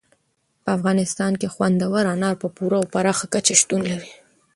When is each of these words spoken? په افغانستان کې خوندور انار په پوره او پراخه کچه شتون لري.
په 0.63 0.69
افغانستان 0.77 1.31
کې 1.41 1.51
خوندور 1.53 2.03
انار 2.13 2.35
په 2.43 2.47
پوره 2.55 2.77
او 2.79 2.85
پراخه 2.93 3.25
کچه 3.33 3.53
شتون 3.61 3.81
لري. 3.91 4.11